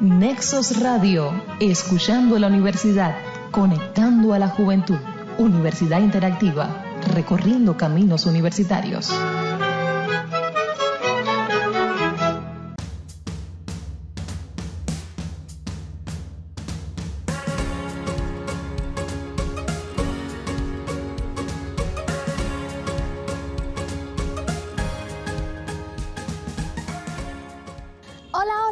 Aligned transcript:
Nexos 0.00 0.80
Radio, 0.80 1.32
escuchando 1.58 2.38
la 2.38 2.46
universidad, 2.46 3.16
conectando 3.50 4.32
a 4.34 4.38
la 4.38 4.48
juventud. 4.48 4.98
Universidad 5.38 6.00
Interactiva, 6.00 6.84
recorriendo 7.14 7.76
caminos 7.76 8.26
universitarios. 8.26 9.12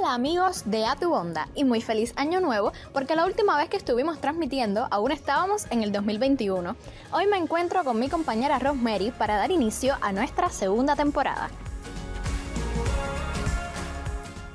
Amigos 0.06 0.62
de 0.66 0.86
A 0.86 0.94
Tu 0.96 1.12
Onda 1.12 1.48
y 1.54 1.64
muy 1.64 1.80
feliz 1.80 2.12
año 2.16 2.40
nuevo 2.40 2.72
porque 2.92 3.16
la 3.16 3.26
última 3.26 3.56
vez 3.56 3.68
que 3.68 3.76
estuvimos 3.76 4.20
transmitiendo 4.20 4.86
aún 4.90 5.10
estábamos 5.10 5.66
en 5.70 5.82
el 5.82 5.92
2021. 5.92 6.76
Hoy 7.12 7.26
me 7.26 7.36
encuentro 7.36 7.82
con 7.84 7.98
mi 7.98 8.08
compañera 8.08 8.58
Rosemary 8.58 9.10
para 9.10 9.36
dar 9.36 9.50
inicio 9.50 9.96
a 10.00 10.12
nuestra 10.12 10.48
segunda 10.50 10.94
temporada. 10.96 11.50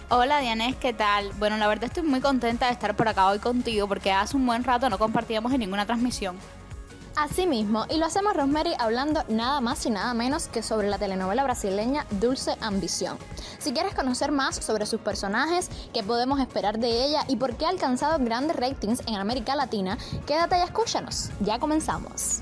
Hola 0.10 0.40
Dianes, 0.40 0.76
¿qué 0.76 0.94
tal? 0.94 1.32
Bueno, 1.40 1.58
la 1.58 1.68
verdad 1.68 1.86
estoy 1.86 2.04
muy 2.04 2.22
contenta 2.22 2.68
de 2.68 2.74
estar 2.74 2.96
por 2.96 3.08
acá 3.08 3.28
hoy 3.28 3.40
contigo 3.40 3.88
porque 3.88 4.12
hace 4.12 4.36
un 4.38 4.46
buen 4.46 4.64
rato 4.64 4.90
no 4.90 4.98
compartíamos 4.98 5.54
en 5.54 5.60
ninguna 5.60 5.86
transmisión. 5.86 6.38
Asimismo, 7.16 7.86
y 7.90 7.98
lo 7.98 8.06
hacemos 8.06 8.34
Rosemary 8.34 8.74
hablando 8.80 9.24
nada 9.28 9.60
más 9.60 9.86
y 9.86 9.90
nada 9.90 10.14
menos 10.14 10.48
que 10.48 10.64
sobre 10.64 10.90
la 10.90 10.98
telenovela 10.98 11.44
brasileña 11.44 12.06
Dulce 12.12 12.56
Ambición. 12.62 13.18
Si 13.60 13.74
quieres 13.74 13.94
conocer 13.94 14.32
más 14.32 14.56
sobre 14.56 14.86
sus 14.86 15.02
personajes, 15.02 15.70
qué 15.94 16.04
podemos 16.04 16.40
esperar 16.40 16.80
de 16.80 17.06
ella 17.06 17.26
y 17.28 17.36
por 17.36 17.56
qué 17.56 17.66
ha 17.66 17.70
alcanzado 17.70 18.24
grandes 18.24 18.56
ratings 18.56 19.02
en 19.08 19.16
América 19.16 19.56
Latina, 19.56 19.98
quédate 20.26 20.58
y 20.58 20.62
escúchanos. 20.62 21.30
Ya 21.42 21.60
comenzamos. 21.60 22.42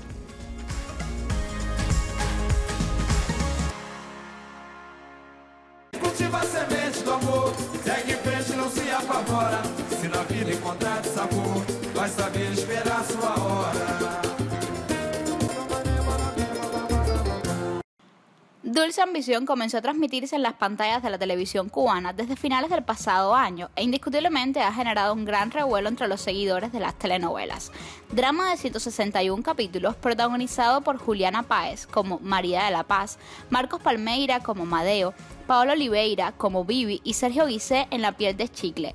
Dulce 18.80 19.02
Ambición 19.02 19.44
comenzó 19.44 19.76
a 19.76 19.82
transmitirse 19.82 20.36
en 20.36 20.42
las 20.42 20.54
pantallas 20.54 21.02
de 21.02 21.10
la 21.10 21.18
televisión 21.18 21.68
cubana 21.68 22.14
desde 22.14 22.34
finales 22.34 22.70
del 22.70 22.82
pasado 22.82 23.34
año 23.34 23.68
e 23.76 23.82
indiscutiblemente 23.82 24.62
ha 24.62 24.72
generado 24.72 25.12
un 25.12 25.26
gran 25.26 25.50
revuelo 25.50 25.90
entre 25.90 26.08
los 26.08 26.22
seguidores 26.22 26.72
de 26.72 26.80
las 26.80 26.98
telenovelas. 26.98 27.72
Drama 28.10 28.50
de 28.50 28.56
161 28.56 29.42
capítulos 29.42 29.96
protagonizado 29.96 30.80
por 30.80 30.96
Juliana 30.96 31.42
Páez 31.42 31.86
como 31.86 32.20
María 32.20 32.64
de 32.64 32.70
la 32.70 32.84
Paz, 32.84 33.18
Marcos 33.50 33.82
Palmeira 33.82 34.40
como 34.40 34.64
Madeo, 34.64 35.12
Paolo 35.46 35.72
Oliveira 35.72 36.32
como 36.32 36.64
Vivi 36.64 37.02
y 37.04 37.12
Sergio 37.12 37.44
Guisé 37.44 37.86
en 37.90 38.00
La 38.00 38.12
piel 38.12 38.38
de 38.38 38.48
chicle. 38.48 38.94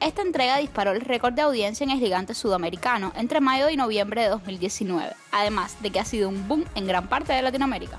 Esta 0.00 0.22
entrega 0.22 0.56
disparó 0.56 0.92
el 0.92 1.02
récord 1.02 1.34
de 1.34 1.42
audiencia 1.42 1.84
en 1.84 1.90
el 1.90 1.98
gigante 1.98 2.32
sudamericano 2.32 3.12
entre 3.14 3.42
mayo 3.42 3.68
y 3.68 3.76
noviembre 3.76 4.22
de 4.22 4.28
2019, 4.30 5.12
además 5.30 5.76
de 5.82 5.90
que 5.90 6.00
ha 6.00 6.06
sido 6.06 6.30
un 6.30 6.48
boom 6.48 6.64
en 6.74 6.86
gran 6.86 7.06
parte 7.10 7.34
de 7.34 7.42
Latinoamérica. 7.42 7.98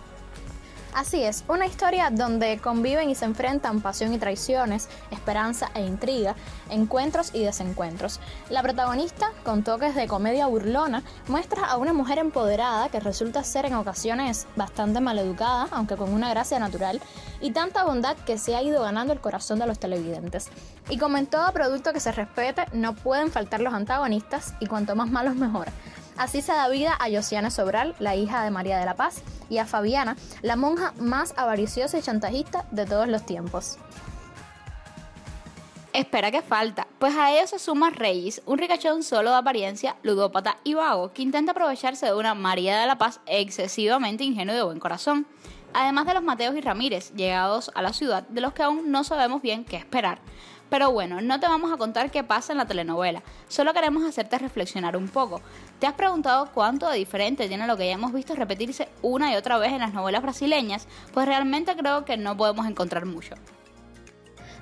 Así 0.98 1.23
es, 1.23 1.44
una 1.48 1.67
historia 1.67 2.09
donde 2.09 2.58
conviven 2.58 3.12
y 3.12 3.14
se 3.14 3.26
enfrentan 3.26 3.81
pasión 3.81 4.16
y 4.16 4.17
traiciones, 4.17 4.90
esperanza 5.12 5.70
e 5.76 5.86
intriga, 5.86 6.34
encuentros 6.72 7.36
y 7.36 7.44
desencuentros. 7.44 8.20
La 8.50 8.64
protagonista, 8.64 9.30
con 9.45 9.62
toques 9.64 9.94
de 9.94 10.08
comedia 10.08 10.47
burlona, 10.47 11.03
muestra 11.28 11.68
a 11.68 11.78
una 11.78 11.94
mujer 11.94 12.18
empoderada 12.18 12.90
que 12.90 13.00
resulta 13.00 13.44
ser 13.44 13.68
en 13.68 13.75
ocasiones 13.75 14.47
bastante 14.56 15.00
maleducada, 15.00 15.68
aunque 15.69 15.97
con 15.97 16.12
una 16.12 16.31
gracia 16.31 16.58
natural, 16.58 17.00
y 17.41 17.52
tanta 17.52 17.84
bondad 17.84 18.18
que 18.18 18.40
se 18.40 18.56
ha 18.56 18.64
ido 18.64 18.81
ganando 18.81 19.14
el 19.14 19.22
corazón 19.22 19.59
de 19.59 19.68
los 19.68 19.78
televidentes. 19.78 20.47
Y 20.90 20.97
como 20.97 21.18
en 21.18 21.28
todo 21.28 21.52
producto 21.52 21.94
que 21.94 22.00
se 22.00 22.12
respete, 22.12 22.66
no 22.74 22.96
pueden 22.96 23.31
faltar 23.31 23.62
los 23.62 23.75
antagonistas 23.75 24.56
y 24.59 24.66
cuanto 24.66 24.96
más 24.96 25.12
malos 25.12 25.35
mejor. 25.35 25.68
Así 26.17 26.41
se 26.41 26.51
da 26.51 26.67
vida 26.67 26.97
a 27.00 27.09
Josiana 27.11 27.51
Sobral, 27.51 27.95
la 28.00 28.16
hija 28.16 28.44
de 28.44 28.50
María 28.50 28.79
de 28.79 28.85
la 28.85 28.95
Paz, 28.95 29.22
y 29.50 29.59
a 29.59 29.66
Fabiana, 29.66 30.17
la 30.41 30.55
monja 30.55 30.94
más 30.97 31.33
avariciosa 31.38 31.97
y 31.97 32.01
chantajista 32.01 32.66
de 32.72 32.85
todos 32.85 33.07
los 33.07 33.25
tiempos. 33.25 33.78
Espera 35.94 36.31
que 36.31 36.41
falta, 36.41 36.88
pues 37.00 37.16
a 37.16 37.31
ellos 37.31 37.51
se 37.51 37.59
suma 37.59 37.89
Reyes, 37.89 38.41
un 38.45 38.57
ricachón 38.57 39.03
solo 39.03 39.31
de 39.31 39.38
apariencia, 39.38 39.95
ludópata 40.03 40.57
y 40.63 40.73
vago, 40.73 41.11
que 41.11 41.23
intenta 41.23 41.51
aprovecharse 41.51 42.07
de 42.07 42.13
una 42.13 42.35
María 42.35 42.79
de 42.79 42.88
la 42.88 42.97
Paz 42.97 43.19
excesivamente 43.25 44.23
ingenuo 44.23 44.53
y 44.53 44.57
de 44.57 44.63
buen 44.63 44.79
corazón, 44.79 45.25
además 45.73 46.05
de 46.05 46.13
los 46.16 46.23
Mateos 46.23 46.55
y 46.55 46.61
Ramírez, 46.61 47.13
llegados 47.13 47.72
a 47.73 47.81
la 47.81 47.94
ciudad, 47.94 48.28
de 48.28 48.41
los 48.41 48.53
que 48.53 48.63
aún 48.63 48.91
no 48.91 49.03
sabemos 49.03 49.41
bien 49.41 49.66
qué 49.66 49.78
esperar. 49.78 50.19
Pero 50.69 50.91
bueno, 50.91 51.22
no 51.22 51.39
te 51.39 51.47
vamos 51.47 51.72
a 51.72 51.78
contar 51.78 52.11
qué 52.11 52.23
pasa 52.23 52.51
en 52.51 52.57
la 52.57 52.66
telenovela, 52.66 53.23
solo 53.47 53.73
queremos 53.73 54.03
hacerte 54.03 54.38
reflexionar 54.38 54.97
un 54.97 55.07
poco. 55.07 55.41
¿Te 55.79 55.88
has 55.88 55.94
preguntado 55.94 56.50
cuánto 56.53 56.89
de 56.89 56.97
diferente 56.97 57.47
tiene 57.47 57.67
lo 57.67 57.78
que 57.78 57.88
ya 57.88 57.94
hemos 57.94 58.11
visto 58.11 58.35
repetirse 58.35 58.89
una 59.01 59.31
y 59.31 59.35
otra 59.35 59.57
vez 59.57 59.72
en 59.72 59.79
las 59.79 59.94
novelas 59.94 60.22
brasileñas? 60.22 60.88
Pues 61.13 61.25
realmente 61.25 61.75
creo 61.75 62.03
que 62.03 62.17
no 62.17 62.35
podemos 62.35 62.67
encontrar 62.67 63.05
mucho. 63.05 63.35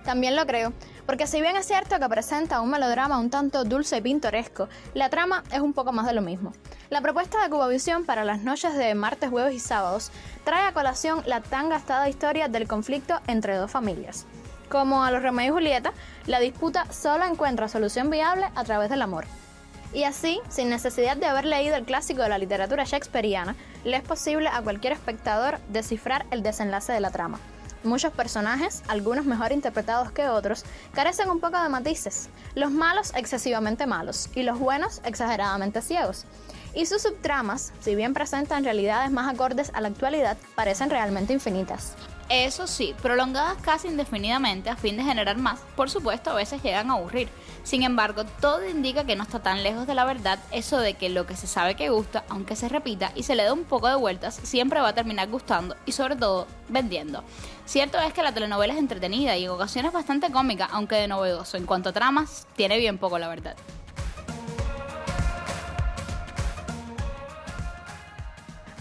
También 0.03 0.35
lo 0.35 0.45
creo, 0.45 0.71
porque 1.07 1.25
si 1.25 1.41
bien 1.41 1.57
es 1.57 1.65
cierto 1.65 1.99
que 1.99 2.07
presenta 2.07 2.61
un 2.61 2.69
melodrama 2.69 3.17
un 3.17 3.31
tanto 3.31 3.63
dulce 3.63 3.97
y 3.97 4.01
pintoresco, 4.01 4.69
la 4.93 5.09
trama 5.09 5.43
es 5.51 5.59
un 5.59 5.73
poco 5.73 5.91
más 5.91 6.05
de 6.05 6.13
lo 6.13 6.21
mismo. 6.21 6.53
La 6.91 7.01
propuesta 7.01 7.41
de 7.41 7.49
Cubavisión 7.49 8.05
para 8.05 8.23
las 8.23 8.41
noches 8.41 8.75
de 8.75 8.93
martes, 8.93 9.31
jueves 9.31 9.55
y 9.55 9.59
sábados 9.59 10.11
trae 10.43 10.67
a 10.67 10.73
colación 10.73 11.23
la 11.25 11.41
tan 11.41 11.69
gastada 11.69 12.07
historia 12.07 12.47
del 12.47 12.67
conflicto 12.67 13.19
entre 13.25 13.55
dos 13.55 13.71
familias. 13.71 14.27
Como 14.69 15.03
a 15.03 15.11
los 15.11 15.21
Romeo 15.21 15.47
y 15.47 15.51
Julieta, 15.51 15.93
la 16.25 16.39
disputa 16.39 16.91
solo 16.91 17.25
encuentra 17.25 17.67
solución 17.67 18.09
viable 18.09 18.47
a 18.55 18.63
través 18.63 18.89
del 18.89 19.01
amor. 19.01 19.25
Y 19.93 20.03
así, 20.03 20.41
sin 20.49 20.69
necesidad 20.69 21.15
de 21.15 21.25
haber 21.25 21.45
leído 21.45 21.75
el 21.75 21.85
clásico 21.85 22.21
de 22.21 22.29
la 22.29 22.37
literatura 22.37 22.83
shakespeariana, 22.83 23.55
le 23.85 23.95
es 23.95 24.03
posible 24.03 24.49
a 24.49 24.61
cualquier 24.61 24.93
espectador 24.93 25.59
descifrar 25.69 26.25
el 26.31 26.43
desenlace 26.43 26.91
de 26.91 26.99
la 26.99 27.11
trama. 27.11 27.39
Muchos 27.85 28.11
personajes, 28.11 28.81
algunos 28.87 29.25
mejor 29.25 29.51
interpretados 29.51 30.11
que 30.11 30.27
otros, 30.27 30.65
carecen 30.93 31.29
un 31.29 31.39
poco 31.39 31.61
de 31.61 31.69
matices. 31.69 32.29
Los 32.55 32.71
malos 32.71 33.13
excesivamente 33.15 33.85
malos 33.85 34.29
y 34.33 34.41
los 34.41 34.57
buenos 34.57 35.01
exageradamente 35.05 35.83
ciegos. 35.83 36.25
Y 36.73 36.87
sus 36.87 37.03
subtramas, 37.03 37.71
si 37.79 37.95
bien 37.95 38.15
presentan 38.15 38.63
realidades 38.63 39.11
más 39.11 39.31
acordes 39.31 39.71
a 39.75 39.81
la 39.81 39.89
actualidad, 39.89 40.35
parecen 40.55 40.89
realmente 40.89 41.31
infinitas. 41.31 41.93
Eso 42.27 42.65
sí, 42.65 42.95
prolongadas 43.03 43.57
casi 43.61 43.87
indefinidamente 43.87 44.71
a 44.71 44.75
fin 44.75 44.97
de 44.97 45.03
generar 45.03 45.37
más, 45.37 45.59
por 45.75 45.91
supuesto 45.91 46.31
a 46.31 46.35
veces 46.35 46.63
llegan 46.63 46.89
a 46.89 46.95
aburrir. 46.95 47.29
Sin 47.63 47.83
embargo, 47.83 48.23
todo 48.41 48.67
indica 48.67 49.03
que 49.03 49.15
no 49.15 49.21
está 49.21 49.43
tan 49.43 49.61
lejos 49.61 49.85
de 49.85 49.93
la 49.93 50.05
verdad 50.05 50.39
eso 50.51 50.79
de 50.79 50.95
que 50.95 51.09
lo 51.09 51.27
que 51.27 51.35
se 51.35 51.45
sabe 51.45 51.75
que 51.75 51.89
gusta, 51.89 52.23
aunque 52.29 52.55
se 52.55 52.67
repita 52.67 53.11
y 53.13 53.23
se 53.23 53.35
le 53.35 53.43
dé 53.43 53.51
un 53.51 53.63
poco 53.63 53.87
de 53.89 53.95
vueltas, 53.95 54.39
siempre 54.41 54.81
va 54.81 54.89
a 54.89 54.95
terminar 54.95 55.29
gustando 55.29 55.75
y 55.85 55.91
sobre 55.91 56.15
todo 56.15 56.47
vendiendo. 56.67 57.23
Cierto 57.65 57.99
es 57.99 58.11
que 58.11 58.23
la 58.23 58.33
telenovela 58.33 58.73
es 58.73 58.79
entretenida 58.79 59.37
y 59.37 59.45
en 59.45 59.51
ocasiones 59.51 59.91
bastante 59.91 60.31
cómica, 60.31 60.67
aunque 60.71 60.95
de 60.95 61.07
novedoso. 61.07 61.57
En 61.57 61.67
cuanto 61.67 61.89
a 61.89 61.93
tramas, 61.93 62.47
tiene 62.55 62.79
bien 62.79 62.97
poco 62.97 63.19
la 63.19 63.27
verdad. 63.27 63.55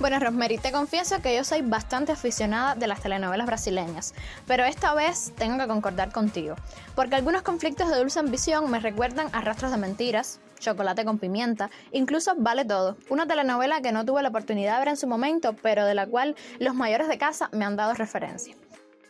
Bueno, 0.00 0.19
Rosemary, 0.19 0.59
te 0.59 0.72
confieso 0.72 1.22
que 1.22 1.37
yo 1.37 1.44
soy 1.44 1.62
bastante 1.62 2.10
aficionada 2.10 2.75
de 2.75 2.88
las 2.88 3.00
telenovelas 3.00 3.47
brasileñas, 3.47 4.12
pero 4.44 4.65
esta 4.65 4.93
vez 4.93 5.33
tengo 5.36 5.57
que 5.57 5.68
concordar 5.68 6.10
contigo, 6.10 6.57
porque 6.97 7.15
algunos 7.15 7.42
conflictos 7.42 7.89
de 7.89 7.98
dulce 7.98 8.18
ambición 8.18 8.68
me 8.71 8.80
recuerdan 8.80 9.28
a 9.33 9.41
Rastros 9.41 9.71
de 9.71 9.77
Mentiras, 9.77 10.41
Chocolate 10.59 11.04
con 11.04 11.21
Pimienta, 11.21 11.71
incluso 11.92 12.34
Vale 12.36 12.65
Todo, 12.65 12.97
una 13.09 13.27
telenovela 13.27 13.80
que 13.83 13.92
no 13.92 14.04
tuve 14.04 14.22
la 14.22 14.30
oportunidad 14.30 14.74
de 14.74 14.78
ver 14.80 14.89
en 14.89 14.97
su 14.97 15.07
momento, 15.07 15.54
pero 15.63 15.86
de 15.86 15.95
la 15.95 16.07
cual 16.07 16.34
los 16.59 16.74
mayores 16.74 17.07
de 17.07 17.16
casa 17.16 17.48
me 17.53 17.65
han 17.65 17.77
dado 17.77 17.95
referencia. 17.95 18.57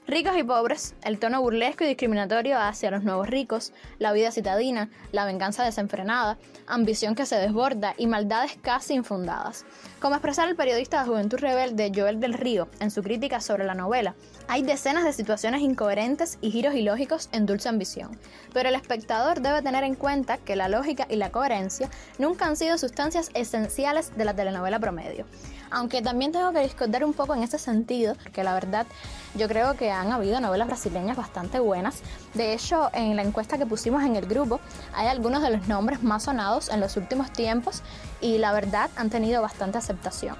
Ricos 0.07 0.37
y 0.37 0.43
pobres, 0.43 0.95
el 1.03 1.19
tono 1.19 1.41
burlesco 1.41 1.83
y 1.83 1.87
discriminatorio 1.87 2.59
hacia 2.61 2.91
los 2.91 3.05
nuevos 3.05 3.27
ricos, 3.27 3.73
la 3.99 4.13
vida 4.13 4.31
citadina, 4.33 4.91
la 5.13 5.25
venganza 5.25 5.65
desenfrenada, 5.65 6.37
ambición 6.67 7.15
que 7.15 7.25
se 7.25 7.37
desborda 7.37 7.95
y 7.97 8.07
maldades 8.07 8.59
casi 8.61 8.93
infundadas. 8.93 9.65
Como 10.01 10.15
expresara 10.15 10.51
el 10.51 10.57
periodista 10.57 11.01
de 11.01 11.09
Juventud 11.09 11.39
Rebelde 11.39 11.91
Joel 11.95 12.21
del 12.21 12.35
Río 12.35 12.69
en 12.81 12.91
su 12.91 13.03
crítica 13.03 13.41
sobre 13.41 13.65
la 13.65 13.75
novela, 13.75 14.15
hay 14.47 14.63
decenas 14.63 15.05
de 15.05 15.15
situaciones 15.15 15.63
incoherentes 15.63 16.37
y 16.43 16.51
giros 16.51 16.75
ilógicos 16.75 17.31
en 17.33 17.47
Dulce 17.47 17.71
Ambición, 17.71 18.19
pero 18.53 18.69
el 18.69 18.75
espectador 18.75 19.41
debe 19.41 19.63
tener 19.63 19.85
en 19.85 19.95
cuenta 19.95 20.37
que 20.37 20.55
la 20.55 20.69
lógica 20.69 21.07
y 21.09 21.17
la 21.17 21.33
coherencia 21.33 21.89
nunca 22.19 22.45
han 22.45 22.57
sido 22.57 22.77
sustancias 22.77 23.31
esenciales 23.33 24.15
de 24.19 24.27
la 24.27 24.35
telenovela 24.35 24.79
promedio. 24.79 25.25
Aunque 25.71 26.03
también 26.03 26.33
tengo 26.33 26.53
que 26.53 26.61
discutir 26.61 27.05
un 27.05 27.13
poco 27.13 27.35
en 27.35 27.43
ese 27.43 27.59
sentido, 27.59 28.15
porque 28.23 28.45
la 28.45 28.55
verdad 28.55 28.87
yo 29.35 29.49
creo 29.49 29.75
que 29.75 29.91
han 29.91 30.13
habido 30.13 30.41
novelas 30.41 30.69
brasileñas 30.69 31.17
bastante 31.17 31.59
buenas. 31.59 32.03
De 32.35 32.53
hecho, 32.53 32.91
en 32.93 33.17
la 33.17 33.23
encuesta 33.23 33.59
que 33.59 33.67
pusimos 33.67 34.03
en 34.03 34.17
el 34.17 34.27
grupo, 34.27 34.61
hay 34.95 35.09
algunos 35.09 35.43
de 35.43 35.51
los 35.51 35.69
nombres 35.69 36.03
más 36.03 36.25
sonados 36.25 36.69
en 36.69 36.81
los 36.81 36.97
últimos 36.97 37.33
tiempos 37.33 37.83
y 38.21 38.39
la 38.39 38.53
verdad 38.53 38.91
han 38.97 39.11
tenido 39.11 39.43
bastante 39.43 39.79
aceptación 39.79 40.37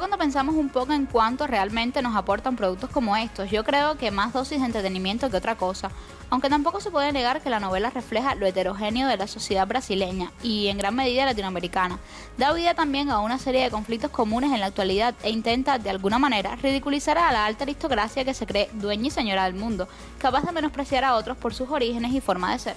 cuando 0.00 0.16
pensamos 0.16 0.54
un 0.54 0.70
poco 0.70 0.94
en 0.94 1.04
cuánto 1.04 1.46
realmente 1.46 2.00
nos 2.00 2.16
aportan 2.16 2.56
productos 2.56 2.88
como 2.88 3.18
estos, 3.18 3.50
yo 3.50 3.64
creo 3.64 3.98
que 3.98 4.10
más 4.10 4.32
dosis 4.32 4.58
de 4.58 4.64
entretenimiento 4.64 5.28
que 5.28 5.36
otra 5.36 5.56
cosa, 5.56 5.90
aunque 6.30 6.48
tampoco 6.48 6.80
se 6.80 6.90
puede 6.90 7.12
negar 7.12 7.42
que 7.42 7.50
la 7.50 7.60
novela 7.60 7.90
refleja 7.90 8.34
lo 8.34 8.46
heterogéneo 8.46 9.08
de 9.08 9.18
la 9.18 9.26
sociedad 9.26 9.68
brasileña 9.68 10.32
y 10.42 10.68
en 10.68 10.78
gran 10.78 10.94
medida 10.94 11.26
latinoamericana. 11.26 11.98
Da 12.38 12.54
vida 12.54 12.72
también 12.72 13.10
a 13.10 13.20
una 13.20 13.38
serie 13.38 13.62
de 13.62 13.70
conflictos 13.70 14.10
comunes 14.10 14.52
en 14.52 14.60
la 14.60 14.66
actualidad 14.66 15.14
e 15.22 15.28
intenta 15.28 15.78
de 15.78 15.90
alguna 15.90 16.18
manera 16.18 16.56
ridiculizar 16.56 17.18
a 17.18 17.30
la 17.30 17.44
alta 17.44 17.64
aristocracia 17.64 18.24
que 18.24 18.32
se 18.32 18.46
cree 18.46 18.70
dueña 18.72 19.08
y 19.08 19.10
señora 19.10 19.44
del 19.44 19.54
mundo, 19.54 19.86
capaz 20.18 20.44
de 20.44 20.52
menospreciar 20.52 21.04
a 21.04 21.14
otros 21.14 21.36
por 21.36 21.52
sus 21.52 21.68
orígenes 21.68 22.14
y 22.14 22.22
forma 22.22 22.52
de 22.52 22.58
ser. 22.58 22.76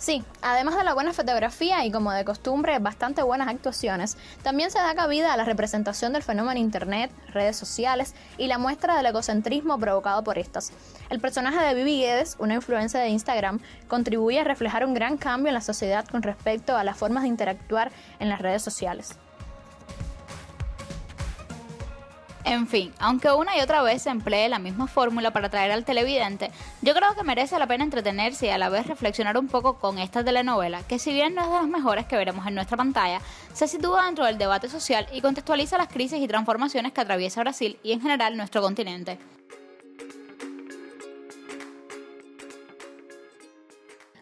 Sí, 0.00 0.24
además 0.40 0.78
de 0.78 0.84
la 0.84 0.94
buena 0.94 1.12
fotografía 1.12 1.84
y 1.84 1.92
como 1.92 2.10
de 2.10 2.24
costumbre 2.24 2.78
bastante 2.78 3.22
buenas 3.22 3.48
actuaciones, 3.48 4.16
también 4.42 4.70
se 4.70 4.78
da 4.78 4.94
cabida 4.94 5.30
a 5.30 5.36
la 5.36 5.44
representación 5.44 6.14
del 6.14 6.22
fenómeno 6.22 6.58
Internet, 6.58 7.10
redes 7.34 7.58
sociales 7.58 8.14
y 8.38 8.46
la 8.46 8.56
muestra 8.56 8.96
del 8.96 9.04
egocentrismo 9.04 9.78
provocado 9.78 10.24
por 10.24 10.38
estas. 10.38 10.72
El 11.10 11.20
personaje 11.20 11.62
de 11.62 11.74
Vivi 11.74 12.00
Guedes, 12.00 12.36
una 12.38 12.54
influencia 12.54 12.98
de 12.98 13.10
Instagram, 13.10 13.60
contribuye 13.88 14.40
a 14.40 14.44
reflejar 14.44 14.86
un 14.86 14.94
gran 14.94 15.18
cambio 15.18 15.48
en 15.48 15.54
la 15.54 15.60
sociedad 15.60 16.06
con 16.06 16.22
respecto 16.22 16.78
a 16.78 16.82
las 16.82 16.96
formas 16.96 17.24
de 17.24 17.28
interactuar 17.28 17.92
en 18.20 18.30
las 18.30 18.40
redes 18.40 18.62
sociales. 18.62 19.18
En 22.44 22.66
fin, 22.66 22.92
aunque 22.98 23.30
una 23.30 23.56
y 23.56 23.60
otra 23.60 23.82
vez 23.82 24.02
se 24.02 24.10
emplee 24.10 24.48
la 24.48 24.58
misma 24.58 24.86
fórmula 24.86 25.30
para 25.30 25.48
atraer 25.48 25.72
al 25.72 25.84
televidente, 25.84 26.50
yo 26.80 26.94
creo 26.94 27.14
que 27.14 27.22
merece 27.22 27.58
la 27.58 27.66
pena 27.66 27.84
entretenerse 27.84 28.46
y 28.46 28.50
a 28.50 28.58
la 28.58 28.70
vez 28.70 28.86
reflexionar 28.86 29.36
un 29.36 29.48
poco 29.48 29.74
con 29.74 29.98
esta 29.98 30.24
telenovela, 30.24 30.82
que 30.84 30.98
si 30.98 31.12
bien 31.12 31.34
no 31.34 31.42
es 31.42 31.48
de 31.48 31.54
las 31.54 31.68
mejores 31.68 32.06
que 32.06 32.16
veremos 32.16 32.46
en 32.46 32.54
nuestra 32.54 32.78
pantalla, 32.78 33.20
se 33.52 33.68
sitúa 33.68 34.06
dentro 34.06 34.24
del 34.24 34.38
debate 34.38 34.68
social 34.68 35.06
y 35.12 35.20
contextualiza 35.20 35.76
las 35.76 35.88
crisis 35.88 36.20
y 36.20 36.28
transformaciones 36.28 36.92
que 36.92 37.00
atraviesa 37.02 37.40
Brasil 37.42 37.78
y 37.82 37.92
en 37.92 38.00
general 38.00 38.36
nuestro 38.36 38.62
continente. 38.62 39.18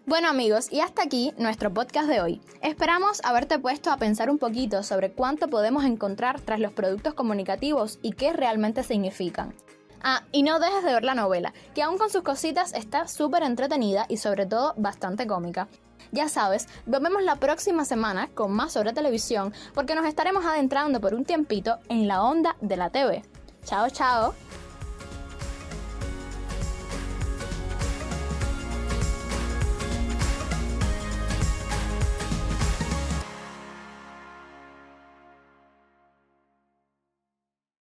Bueno 0.08 0.28
amigos, 0.28 0.72
y 0.72 0.80
hasta 0.80 1.02
aquí 1.02 1.34
nuestro 1.36 1.74
podcast 1.74 2.08
de 2.08 2.22
hoy. 2.22 2.40
Esperamos 2.62 3.20
haberte 3.24 3.58
puesto 3.58 3.90
a 3.90 3.98
pensar 3.98 4.30
un 4.30 4.38
poquito 4.38 4.82
sobre 4.82 5.12
cuánto 5.12 5.48
podemos 5.48 5.84
encontrar 5.84 6.40
tras 6.40 6.60
los 6.60 6.72
productos 6.72 7.12
comunicativos 7.12 7.98
y 8.00 8.12
qué 8.12 8.32
realmente 8.32 8.82
significan. 8.84 9.54
Ah, 10.02 10.22
y 10.32 10.44
no 10.44 10.60
dejes 10.60 10.82
de 10.82 10.94
ver 10.94 11.04
la 11.04 11.14
novela, 11.14 11.52
que 11.74 11.82
aún 11.82 11.98
con 11.98 12.08
sus 12.08 12.22
cositas 12.22 12.72
está 12.72 13.06
súper 13.06 13.42
entretenida 13.42 14.06
y 14.08 14.16
sobre 14.16 14.46
todo 14.46 14.72
bastante 14.78 15.26
cómica. 15.26 15.68
Ya 16.10 16.30
sabes, 16.30 16.68
volvemos 16.86 17.22
la 17.22 17.36
próxima 17.36 17.84
semana 17.84 18.28
con 18.28 18.50
más 18.52 18.72
sobre 18.72 18.94
televisión 18.94 19.52
porque 19.74 19.94
nos 19.94 20.06
estaremos 20.06 20.46
adentrando 20.46 21.02
por 21.02 21.12
un 21.12 21.26
tiempito 21.26 21.80
en 21.90 22.08
la 22.08 22.22
onda 22.22 22.56
de 22.62 22.78
la 22.78 22.88
TV. 22.88 23.24
Chao, 23.66 23.90
chao. 23.90 24.32